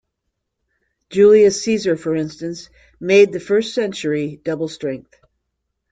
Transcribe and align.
Julius 1.11 1.63
Caesar, 1.63 1.95
for 1.95 2.15
instance, 2.15 2.71
made 2.99 3.31
the 3.31 3.39
first 3.39 3.75
century 3.75 4.41
double 4.43 4.67
strength. 4.67 5.13